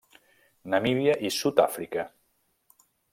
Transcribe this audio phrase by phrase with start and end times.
[0.73, 2.07] Namíbia i Sud-àfrica.